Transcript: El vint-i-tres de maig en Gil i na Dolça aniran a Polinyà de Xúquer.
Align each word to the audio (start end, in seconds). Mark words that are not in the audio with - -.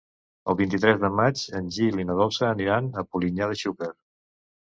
El 0.51 0.55
vint-i-tres 0.61 0.95
de 1.03 1.11
maig 1.17 1.43
en 1.59 1.67
Gil 1.75 1.99
i 2.05 2.07
na 2.11 2.15
Dolça 2.21 2.49
aniran 2.49 2.89
a 3.03 3.05
Polinyà 3.11 3.53
de 3.53 3.61
Xúquer. 3.61 3.93